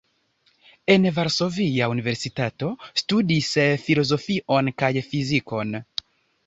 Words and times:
En 0.93 1.03
Varsovia 1.17 1.89
Universitato 1.95 2.71
studis 3.03 3.53
filozofion 3.87 4.75
kaj 4.83 4.93
fizikon. 5.13 5.81